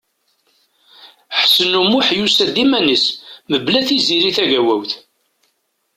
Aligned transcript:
Ḥsen 1.41 1.73
U 1.79 1.81
Muḥ 1.89 2.07
yusa-d 2.17 2.55
iman-is, 2.63 3.05
mebla 3.51 3.81
Tiziri 3.87 4.31
Tagawawt. 4.37 4.91